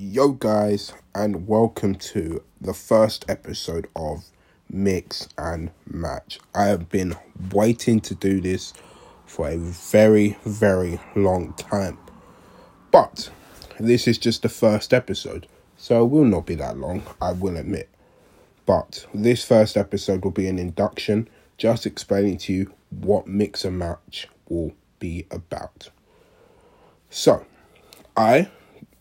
[0.00, 4.26] Yo, guys, and welcome to the first episode of
[4.70, 6.38] Mix and Match.
[6.54, 7.16] I have been
[7.50, 8.72] waiting to do this
[9.26, 11.98] for a very, very long time,
[12.92, 13.28] but
[13.80, 17.56] this is just the first episode, so it will not be that long, I will
[17.56, 17.88] admit.
[18.66, 23.80] But this first episode will be an induction, just explaining to you what Mix and
[23.80, 25.90] Match will be about.
[27.10, 27.44] So,
[28.16, 28.48] I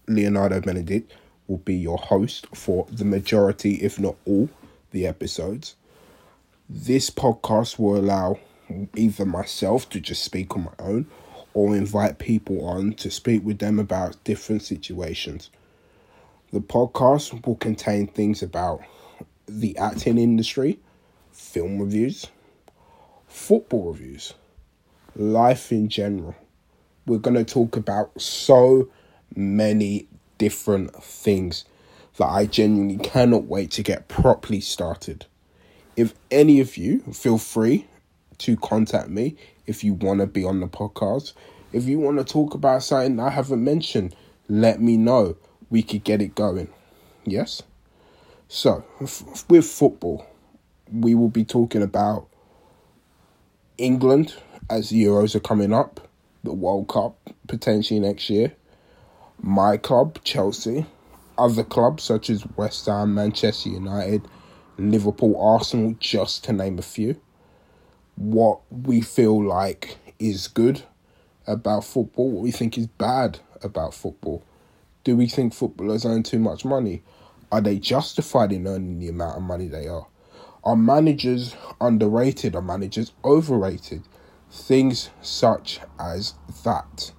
[0.08, 1.12] Leonardo Benedict,
[1.48, 4.50] will be your host for the majority, if not all,
[4.92, 5.76] the episodes.
[6.70, 8.40] This podcast will allow
[8.96, 11.08] either myself to just speak on my own
[11.54, 15.50] or invite people on to speak with them about different situations.
[16.52, 18.82] The podcast will contain things about
[19.48, 20.80] the acting industry,
[21.32, 22.28] film reviews,
[23.28, 24.34] football reviews,
[25.16, 26.36] life in general.
[27.06, 28.90] We're going to talk about so
[29.36, 31.66] many different things
[32.18, 35.26] that I genuinely cannot wait to get properly started.
[35.96, 37.88] If any of you feel free
[38.40, 41.34] to contact me if you want to be on the podcast,
[41.74, 44.16] if you want to talk about something I haven't mentioned,
[44.48, 45.36] let me know.
[45.70, 46.70] We could get it going.
[47.26, 47.62] Yes?
[48.48, 50.26] So, f- with football,
[50.92, 52.28] we will be talking about
[53.78, 54.36] England
[54.70, 56.08] as the Euros are coming up,
[56.44, 57.18] the World Cup
[57.48, 58.54] potentially next year,
[59.42, 60.86] my club, Chelsea,
[61.38, 64.28] other clubs such as West Ham, Manchester United,
[64.78, 67.20] Liverpool, Arsenal, just to name a few.
[68.16, 70.84] What we feel like is good
[71.46, 74.44] about football, what we think is bad about football.
[75.04, 77.04] Do we think footballers earn too much money?
[77.52, 80.08] Are they justified in earning the amount of money they are?
[80.64, 82.56] Are managers underrated?
[82.56, 84.04] Are managers overrated?
[84.52, 87.14] Things such as that.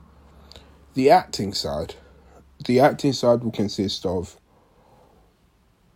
[0.94, 1.94] The acting side
[2.64, 4.36] the acting side will consist of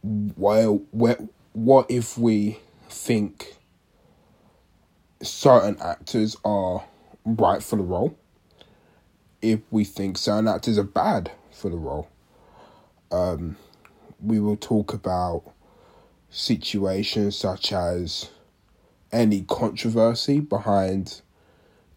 [0.02, 3.56] well, what, if we think
[5.23, 6.84] certain actors are
[7.24, 8.17] right for the role?
[9.40, 12.08] If we think certain actors are bad for the role,
[13.11, 13.56] um,
[14.20, 15.44] we will talk about
[16.30, 18.30] situations such as
[19.12, 21.20] any controversy behind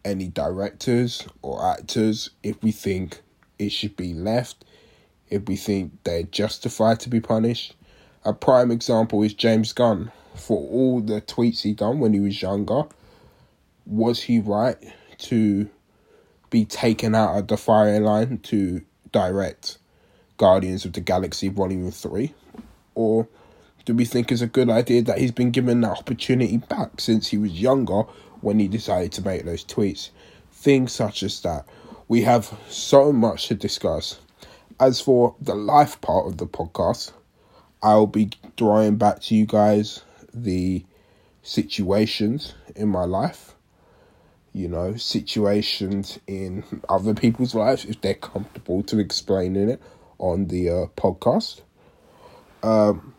[0.04, 3.22] any directors or actors if we think
[3.60, 4.66] it should be left
[5.30, 7.76] if we think they're justified to be punished.
[8.24, 10.12] A prime example is James Gunn.
[10.36, 12.84] For all the tweets he done when he was younger,
[13.86, 14.78] was he right
[15.20, 15.70] to
[16.50, 19.78] be taken out of the firing line to direct
[20.38, 22.34] Guardians of the Galaxy Volume 3?
[22.96, 23.28] Or
[23.86, 27.28] do we think it's a good idea that he's been given that opportunity back since
[27.28, 28.02] he was younger
[28.42, 30.10] when he decided to make those tweets?
[30.52, 31.66] Things such as that.
[32.08, 34.20] We have so much to discuss.
[34.80, 37.14] As for the life part of the podcast,
[37.82, 40.84] I'll be drawing back to you guys the
[41.42, 43.56] situations in my life.
[44.54, 49.82] You know, situations in other people's lives if they're comfortable to explaining it
[50.18, 51.62] on the uh, podcast.
[52.64, 53.14] Um,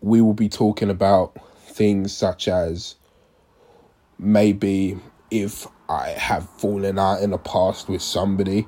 [0.00, 1.36] we will be talking about
[1.66, 2.96] things such as
[4.18, 4.98] maybe
[5.30, 8.66] if I have fallen out in the past with somebody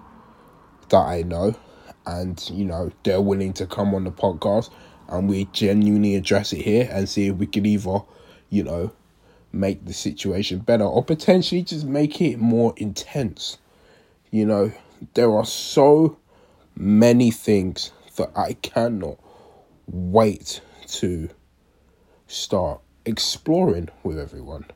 [0.88, 1.54] that I know,
[2.06, 4.70] and you know they're willing to come on the podcast,
[5.08, 8.00] and we genuinely address it here and see if we can either,
[8.50, 8.92] you know,
[9.52, 13.58] make the situation better or potentially just make it more intense.
[14.30, 14.72] You know,
[15.14, 16.18] there are so
[16.74, 19.18] many things that I cannot
[19.86, 21.28] wait to
[22.26, 24.66] start exploring with everyone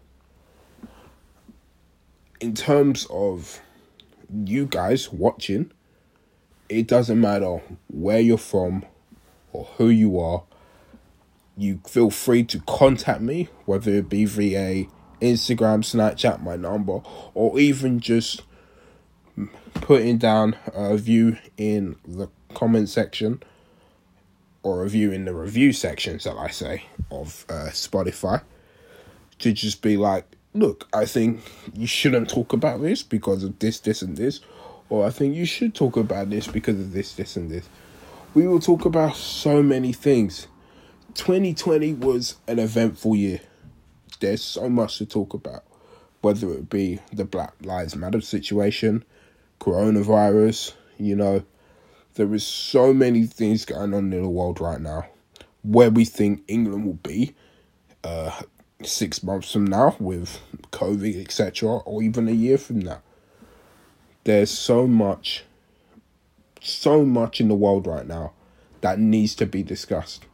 [2.41, 3.61] in terms of
[4.31, 5.73] you guys watching,
[6.69, 8.85] it doesn't matter where you're from
[9.53, 10.43] or who you are.
[11.57, 14.87] You feel free to contact me, whether it be via
[15.21, 17.01] Instagram, Snapchat, my number,
[17.35, 18.43] or even just
[19.75, 23.43] putting down a view in the comment section
[24.63, 28.43] or a view in the review section, shall I say, of uh, Spotify
[29.39, 31.41] to just be like, look, I think
[31.75, 34.41] you shouldn't talk about this because of this, this, and this,
[34.89, 37.69] or I think you should talk about this because of this, this, and this.
[38.35, 40.47] We will talk about so many things.
[41.15, 43.41] 2020 was an eventful year.
[44.21, 45.65] There's so much to talk about,
[46.23, 49.05] whether it be the Black Lives Matter situation,
[49.61, 51.45] coronavirus, you know,
[52.15, 55.07] there is so many things going on in the world right now.
[55.63, 57.35] Where we think England will be,
[58.05, 58.41] uh,
[58.83, 60.41] six months from now with
[60.71, 63.03] COVID, etc., or even a year from now.
[64.25, 65.45] There's so much
[66.67, 68.33] so much in the world right now
[68.81, 70.27] that needs to be discussed.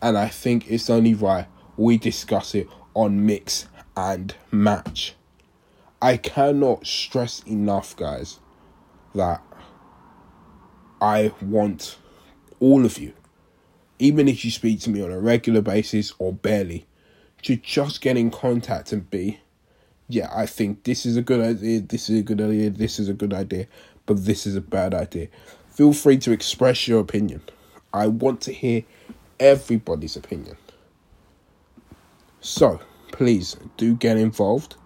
[0.00, 1.46] And I think it's only right
[1.76, 5.14] we discuss it on mix and match.
[6.02, 8.40] I cannot stress enough, guys,
[9.14, 9.42] that
[11.00, 11.98] I want
[12.60, 13.12] all of you,
[13.98, 16.86] even if you speak to me on a regular basis or barely,
[17.42, 19.40] to just get in contact and be,
[20.08, 23.08] yeah, I think this is a good idea, this is a good idea, this is
[23.08, 23.66] a good idea,
[24.06, 25.28] but this is a bad idea.
[25.70, 27.42] Feel free to express your opinion.
[27.92, 28.84] I want to hear
[29.38, 30.56] everybody's opinion.
[32.40, 32.80] So,
[33.12, 34.76] please do get involved.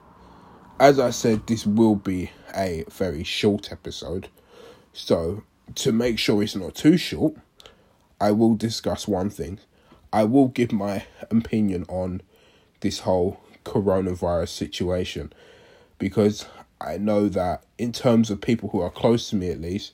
[0.81, 4.28] As I said, this will be a very short episode.
[4.93, 5.44] So,
[5.76, 7.34] to make sure it's not too short,
[8.20, 9.58] I will discuss one thing.
[10.12, 12.20] I will give my opinion on
[12.82, 15.32] this whole coronavirus situation
[15.99, 16.46] because
[16.81, 19.93] I know that in terms of people who are close to me at least,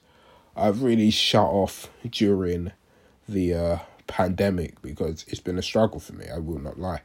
[0.57, 2.73] I've really shut off during
[3.29, 7.03] the uh, pandemic because it's been a struggle for me, I will not lie.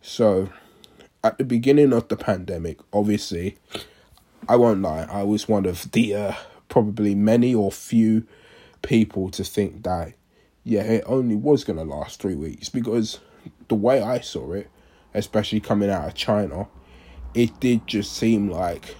[0.00, 0.48] So,
[1.22, 3.58] at the beginning of the pandemic, obviously,
[4.48, 6.32] I won't lie, I was one of the uh,
[6.68, 8.26] probably many or few
[8.82, 10.14] people to think that,
[10.64, 13.20] yeah, it only was going to last three weeks because
[13.68, 14.70] the way I saw it,
[15.14, 16.68] especially coming out of China,
[17.34, 18.96] it did just seem like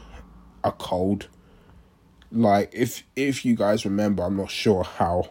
[0.65, 1.29] a cold.
[2.31, 5.31] Like if if you guys remember, I'm not sure how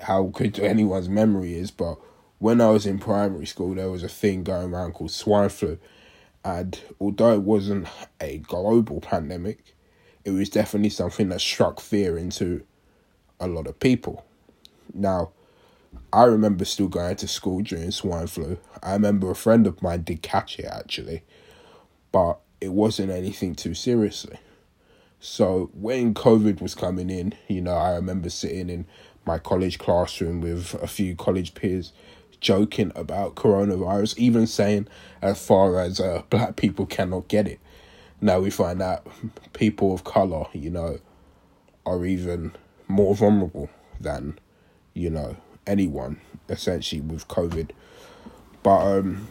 [0.00, 1.98] how good anyone's memory is, but
[2.38, 5.78] when I was in primary school, there was a thing going around called swine flu,
[6.44, 7.88] and although it wasn't
[8.20, 9.76] a global pandemic,
[10.24, 12.64] it was definitely something that struck fear into
[13.38, 14.24] a lot of people.
[14.94, 15.32] Now,
[16.12, 18.58] I remember still going to school during swine flu.
[18.82, 21.22] I remember a friend of mine did catch it actually,
[22.10, 24.38] but it wasn't anything too seriously.
[25.20, 28.86] So when COVID was coming in, you know, I remember sitting in
[29.24, 31.92] my college classroom with a few college peers
[32.40, 34.88] joking about coronavirus, even saying
[35.20, 37.60] as far as uh, black people cannot get it.
[38.20, 39.06] Now we find out
[39.52, 40.98] people of color, you know,
[41.86, 42.52] are even
[42.88, 43.70] more vulnerable
[44.00, 44.38] than,
[44.94, 45.36] you know,
[45.70, 47.70] anyone essentially with COVID.
[48.62, 49.28] But um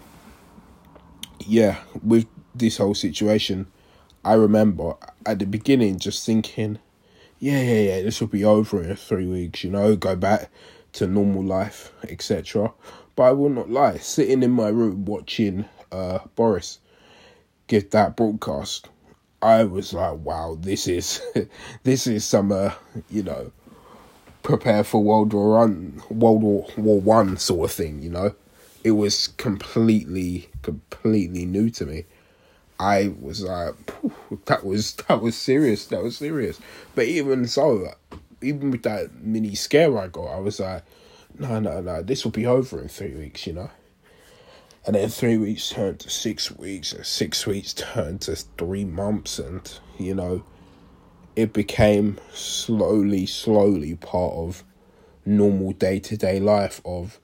[1.46, 3.68] yeah, with this whole situation,
[4.24, 4.96] I remember
[5.26, 6.80] at the beginning just thinking,
[7.40, 10.52] yeah, yeah, yeah, this will be over in three weeks, you know, go back
[10.94, 12.74] to normal life, etc.
[13.16, 16.80] But I will not lie, sitting in my room watching uh, Boris
[17.70, 18.90] give that broadcast,
[19.42, 21.22] I was like, wow, this is
[21.84, 22.74] this is some uh,
[23.10, 23.52] you know,
[24.44, 26.42] prepare for World War One, World
[26.78, 28.36] War One sort of thing, you know.
[28.84, 32.06] It was completely, completely new to me.
[32.80, 33.74] I was like,
[34.46, 35.86] that was that was serious.
[35.88, 36.60] That was serious.
[36.96, 37.94] But even so,
[38.42, 40.84] even with that mini scare I got, I was like,
[41.38, 43.70] no, no, no, this will be over in three weeks, you know.
[44.86, 49.38] And then three weeks turned to six weeks, and six weeks turned to three months,
[49.38, 50.44] and you know,
[51.40, 54.62] it became slowly, slowly part of
[55.26, 57.18] normal day to day life of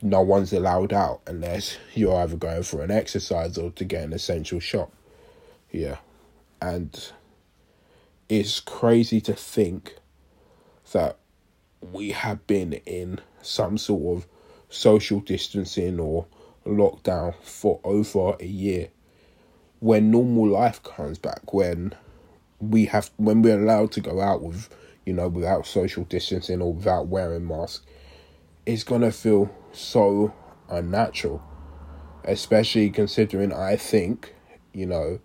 [0.00, 4.14] no one's allowed out unless you're either going for an exercise or to get an
[4.14, 4.90] essential shop.
[5.70, 5.98] Yeah.
[6.62, 7.12] And
[8.30, 9.96] it's crazy to think
[10.92, 11.18] that
[11.82, 14.26] we have been in some sort of
[14.70, 16.24] social distancing or
[16.64, 18.88] lockdown for over a year
[19.80, 21.94] when normal life comes back when
[22.60, 24.68] we have when we're allowed to go out with
[25.06, 27.84] you know without social distancing or without wearing masks
[28.66, 30.32] it's gonna feel so
[30.68, 31.42] unnatural.
[32.22, 34.34] Especially considering i think
[34.74, 35.18] you know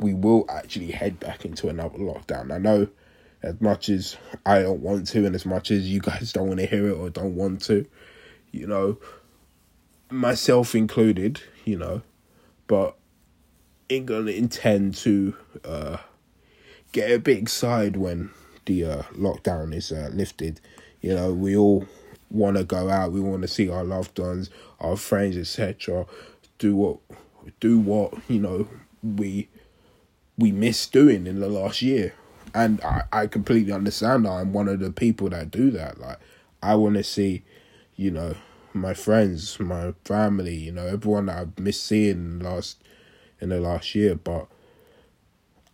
[0.00, 2.52] we will actually head back into another lockdown.
[2.52, 2.88] I know
[3.42, 6.60] as much as I don't want to, and as much as you guys don't want
[6.60, 7.86] to hear it or don't want to,
[8.52, 8.98] you know,
[10.10, 12.02] myself included, you know,
[12.66, 12.96] but
[13.90, 15.34] ain't gonna intend to
[15.64, 15.96] uh,
[16.92, 18.30] get a bit excited when
[18.66, 20.60] the uh, lockdown is uh, lifted.
[21.00, 21.86] You know, we all
[22.30, 26.06] want to go out, we want to see our loved ones, our friends, etc.
[26.58, 26.98] Do what,
[27.60, 28.68] do what you know
[29.02, 29.48] we
[30.36, 32.14] we missed doing in the last year
[32.54, 36.00] and I, I completely understand I'm one of the people that do that.
[36.00, 36.18] Like
[36.62, 37.44] I want to see,
[37.96, 38.34] you know,
[38.72, 42.82] my friends, my family, you know, everyone that I've missed seeing last
[43.40, 44.14] in the last year.
[44.14, 44.48] But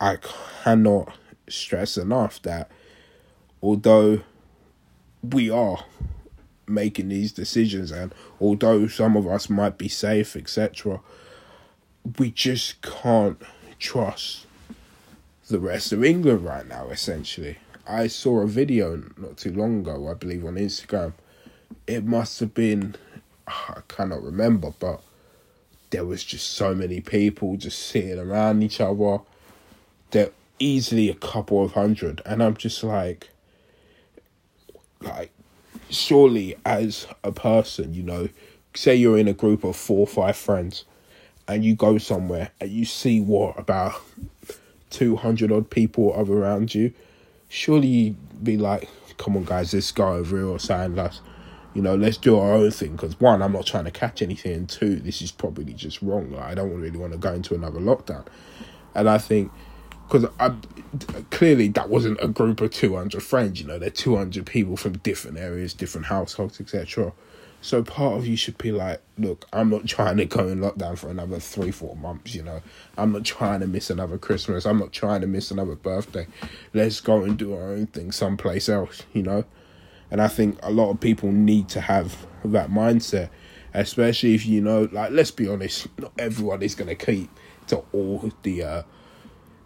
[0.01, 0.17] I
[0.63, 1.15] cannot
[1.49, 2.71] stress enough that
[3.63, 4.21] although
[5.23, 5.85] we are
[6.67, 11.01] making these decisions and although some of us might be safe etc
[12.19, 13.41] we just can't
[13.79, 14.47] trust
[15.49, 17.59] the rest of England right now, essentially.
[17.87, 21.13] I saw a video not too long ago, I believe on Instagram.
[21.87, 22.97] It must have been,
[23.47, 25.03] I cannot remember, but
[25.91, 29.19] there was just so many people just sitting around each other.
[30.11, 33.31] There easily a couple of hundred, and I'm just like,
[35.01, 35.33] like,
[35.91, 38.29] surely as a person, you know,
[38.75, 40.85] say you're in a group of four or five friends,
[41.49, 44.01] and you go somewhere and you see what about
[44.91, 46.93] two hundred odd people are around you,
[47.49, 50.59] surely you'd be like, come on, guys, this guy over here or.
[50.89, 51.21] Let's,
[51.75, 52.93] you know, let's do our own thing.
[52.93, 54.53] Because one, I'm not trying to catch anything.
[54.53, 56.33] And two, this is probably just wrong.
[56.33, 58.27] Like, I don't really want to go into another lockdown.
[58.95, 59.51] And I think,
[60.09, 60.55] because I
[61.31, 65.39] clearly that wasn't a group of 200 friends, you know, they're 200 people from different
[65.39, 67.13] areas, different households, etc.
[67.65, 70.99] So part of you should be like, look, I'm not trying to go in lockdown
[70.99, 72.61] for another three, four months, you know.
[72.99, 74.67] I'm not trying to miss another Christmas.
[74.67, 76.27] I'm not trying to miss another birthday.
[76.75, 79.45] Let's go and do our own thing someplace else, you know.
[80.11, 83.31] And I think a lot of people need to have that mindset,
[83.73, 87.31] especially if you know, like, let's be honest, not everyone is going to keep
[87.69, 88.83] to all the uh,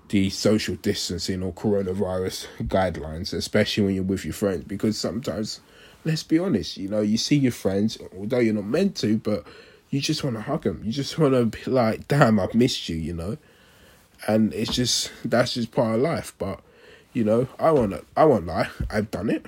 [0.08, 5.60] the social distancing or coronavirus guidelines, especially when you're with your friends, because sometimes
[6.04, 9.44] let's be honest, you know, you see your friends, although you're not meant to, but
[9.90, 10.82] you just want to hug them.
[10.84, 13.36] You just want to be like, damn, I've missed you, you know?
[14.26, 16.34] And it's just, that's just part of life.
[16.38, 16.60] But,
[17.12, 19.46] you know, I want to, I won't lie, I've done it.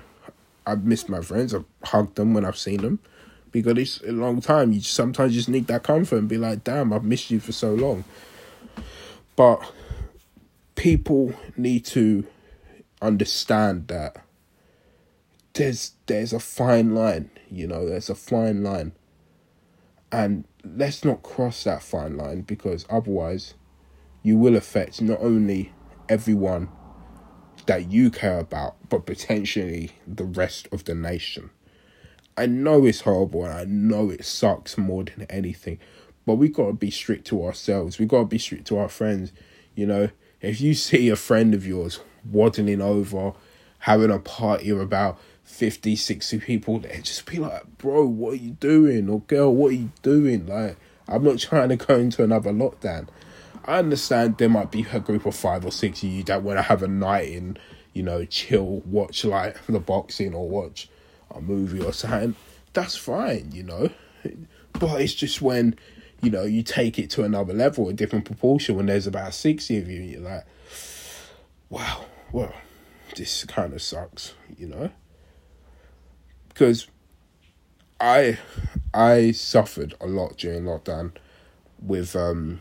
[0.66, 1.54] I've missed my friends.
[1.54, 3.00] I've hugged them when I've seen them
[3.50, 4.72] because it's a long time.
[4.72, 7.52] You just, sometimes just need that comfort and be like, damn, I've missed you for
[7.52, 8.04] so long.
[9.34, 9.60] But
[10.80, 12.26] people need to
[13.02, 14.16] understand that
[15.52, 18.92] there's there's a fine line, you know, there's a fine line.
[20.10, 23.52] And let's not cross that fine line because otherwise
[24.22, 25.70] you will affect not only
[26.08, 26.70] everyone
[27.66, 31.50] that you care about, but potentially the rest of the nation.
[32.38, 35.78] I know it's horrible and I know it sucks more than anything,
[36.24, 37.98] but we gotta be strict to ourselves.
[37.98, 39.30] We gotta be strict to our friends.
[39.74, 40.08] You know,
[40.40, 43.32] if you see a friend of yours waddling over,
[43.80, 48.42] having a party of about 50, 60 people there, just be like, bro, what are
[48.42, 49.08] you doing?
[49.08, 50.46] Or girl, what are you doing?
[50.46, 50.76] Like,
[51.08, 53.08] I'm not trying to go into another lockdown.
[53.64, 56.58] I understand there might be a group of five or six of you that want
[56.58, 57.58] to have a night in,
[57.92, 60.88] you know, chill, watch like the boxing or watch
[61.30, 62.36] a movie or something.
[62.72, 63.90] That's fine, you know.
[64.78, 65.76] But it's just when,
[66.22, 69.78] you know, you take it to another level, a different proportion, when there's about 60
[69.78, 70.44] of you, you're like,
[71.68, 72.52] wow, well,
[73.16, 74.90] this kind of sucks, you know?
[76.48, 76.88] Because
[78.00, 78.38] I
[78.92, 81.12] I suffered a lot during lockdown
[81.80, 82.60] with um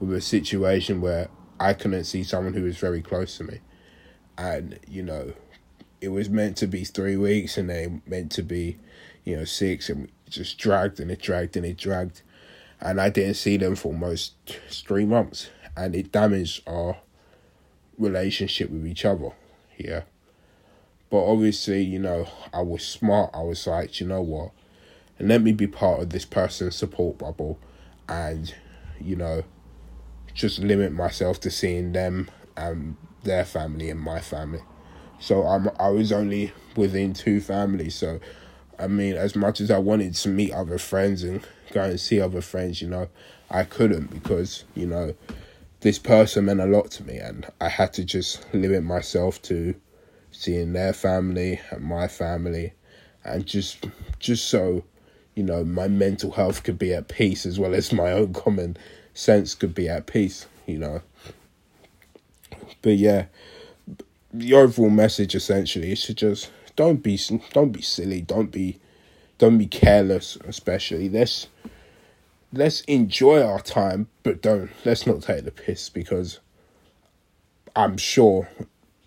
[0.00, 1.28] with a situation where
[1.60, 3.60] I couldn't see someone who was very close to me,
[4.36, 5.32] and you know,
[6.00, 8.78] it was meant to be three weeks, and they meant to be,
[9.24, 12.22] you know, six, and just dragged and it dragged and it dragged,
[12.80, 14.34] and I didn't see them for almost
[14.70, 16.98] three months, and it damaged our
[17.98, 19.30] relationship with each other.
[19.76, 20.02] Yeah.
[21.10, 23.30] But obviously, you know, I was smart.
[23.34, 24.50] I was like, you know what?
[25.18, 27.58] And let me be part of this person's support bubble
[28.08, 28.52] and,
[29.00, 29.44] you know,
[30.32, 34.62] just limit myself to seeing them and their family and my family.
[35.20, 37.94] So I'm I was only within two families.
[37.94, 38.20] So
[38.78, 42.20] I mean, as much as I wanted to meet other friends and go and see
[42.20, 43.08] other friends, you know,
[43.50, 45.14] I couldn't because, you know,
[45.80, 49.74] this person meant a lot to me and I had to just limit myself to
[50.34, 52.72] seeing their family and my family,
[53.24, 53.86] and just
[54.18, 54.84] just so
[55.34, 58.76] you know my mental health could be at peace as well as my own common
[59.14, 60.46] sense could be at peace.
[60.66, 61.02] You know.
[62.82, 63.26] But yeah,
[64.32, 67.18] the overall message essentially is to just don't be
[67.52, 68.80] don't be silly, don't be
[69.38, 71.48] don't be careless, especially let's
[72.52, 76.40] let's enjoy our time, but don't let's not take the piss because
[77.76, 78.48] I'm sure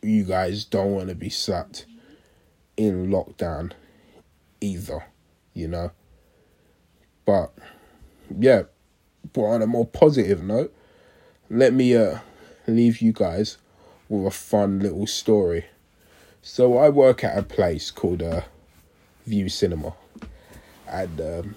[0.02, 1.86] you guys don't want to be sat
[2.76, 3.72] in lockdown
[4.62, 5.06] either,
[5.54, 5.92] you know.
[7.26, 7.54] But
[8.38, 8.64] yeah,
[9.34, 10.74] but on a more positive note,
[11.50, 12.20] let me uh
[12.68, 13.58] leave you guys
[14.10, 15.66] with a fun little story.
[16.50, 18.42] So I work at a place called uh
[19.26, 19.94] Vue Cinema.
[20.88, 21.56] And um,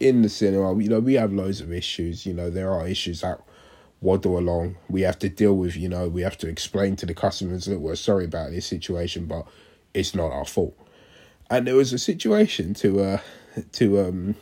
[0.00, 2.26] in the cinema, you know, we have loads of issues.
[2.26, 3.40] You know, there are issues that
[4.00, 4.78] waddle along.
[4.90, 7.78] We have to deal with, you know, we have to explain to the customers that
[7.78, 9.46] we're sorry about this situation, but
[9.94, 10.76] it's not our fault.
[11.48, 13.18] And there was a situation to uh
[13.72, 14.34] to um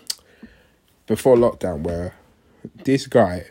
[1.06, 2.14] before lockdown where
[2.84, 3.48] this guy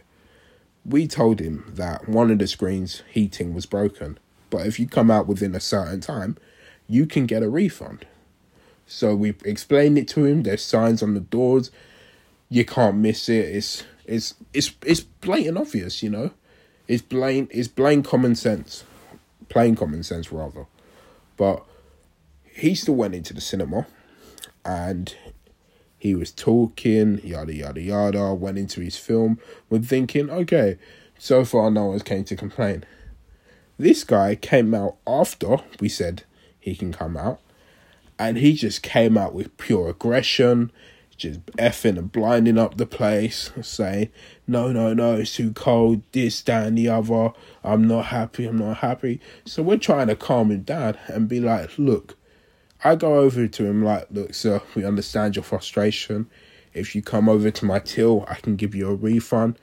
[0.83, 4.17] we told him that one of the screens heating was broken,
[4.53, 6.38] but if you come out within a certain time,
[6.88, 8.05] you can get a refund.
[8.86, 10.43] So we explained it to him.
[10.43, 11.72] There's signs on the doors.
[12.50, 13.45] You can't miss it.
[13.45, 16.29] It's it's it's it's blatant obvious, you know.
[16.88, 18.83] It's plain it's plain common sense.
[19.50, 20.67] Plain common sense rather.
[21.36, 21.63] But
[22.43, 23.88] he still went into the cinema
[24.63, 25.15] and
[25.98, 29.39] he was talking, yada yada yada, went into his film
[29.72, 30.77] with thinking, okay,
[31.17, 32.86] so far no one's came to complain.
[33.77, 36.23] This guy came out after we said
[36.59, 37.39] he can come out,
[38.19, 40.71] and he just came out with pure aggression,
[41.17, 44.09] just effing and blinding up the place, saying,
[44.47, 47.31] No, no, no, it's too cold, this, that, and the other.
[47.63, 49.19] I'm not happy, I'm not happy.
[49.45, 52.15] So we're trying to calm him down and be like, Look,
[52.83, 56.29] I go over to him like, Look, sir, we understand your frustration.
[56.73, 59.57] If you come over to my till, I can give you a refund.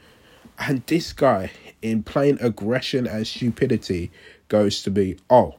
[0.61, 1.51] And this guy,
[1.83, 4.13] in plain aggression and stupidity,
[4.47, 5.57] goes to be, Oh,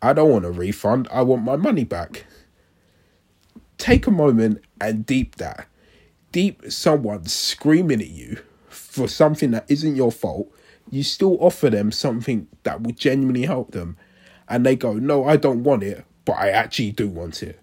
[0.00, 2.26] I don't want a refund, I want my money back
[3.78, 5.68] take a moment and deep that.
[6.32, 8.38] Deep someone screaming at you
[8.68, 10.50] for something that isn't your fault,
[10.90, 13.96] you still offer them something that will genuinely help them.
[14.48, 17.60] And they go, No, I don't want it, but I actually do want it.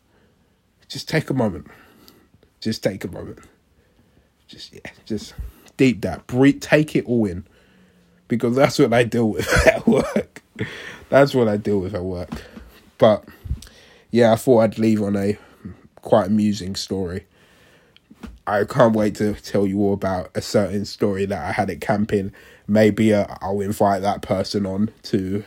[0.88, 1.68] Just take a moment.
[2.60, 3.40] Just take a moment.
[4.48, 5.34] Just yeah, just
[5.78, 6.28] deep that.
[6.28, 7.46] Breathe take it all in.
[8.28, 10.42] Because that's what I deal with at work.
[11.10, 12.30] That's what I deal with at work.
[12.98, 13.26] But
[14.12, 15.38] yeah, I thought I'd leave on a
[16.02, 17.26] quite amusing story.
[18.46, 21.82] I can't wait to tell you all about a certain story that I had at
[21.82, 22.34] camping.
[22.68, 25.44] Maybe uh, I'll invite that person on to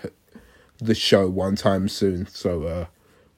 [0.79, 2.87] the show one time soon so uh,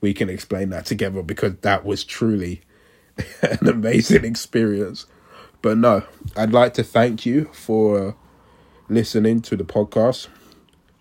[0.01, 2.63] we can explain that together because that was truly
[3.43, 5.07] an amazing experience.
[5.69, 6.03] But no,
[6.35, 8.17] I'd like to thank you for
[8.89, 10.29] listening to the podcast.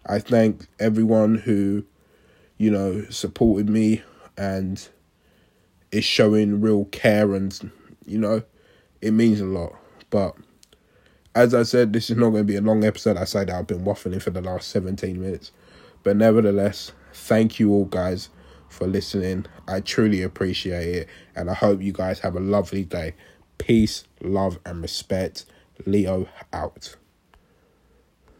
[0.05, 1.85] I thank everyone who,
[2.57, 4.01] you know, supported me
[4.37, 4.85] and
[5.93, 7.71] is showing real care and
[8.05, 8.43] you know
[8.99, 9.73] it means a lot.
[10.09, 10.35] But
[11.33, 13.15] as i said this is not going to be a long episode.
[13.15, 15.53] I say that i've been waffling for the last 17 minutes.
[16.03, 18.27] But nevertheless thank you all guys
[18.67, 19.45] for listening.
[19.65, 23.13] I truly appreciate it and i hope you guys have a lovely day
[23.57, 25.45] peace love and respect.
[25.85, 26.95] Leo out